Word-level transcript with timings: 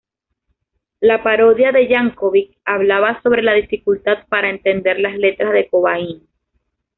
La 0.99 1.21
parodia 1.21 1.71
de 1.71 1.87
Yankovic 1.87 2.57
hablaba 2.65 3.21
sobre 3.21 3.43
la 3.43 3.53
dificultad 3.53 4.25
para 4.29 4.49
entender 4.49 4.99
las 4.99 5.15
letras 5.15 5.53
de 5.53 5.67
Cobain. 5.69 6.27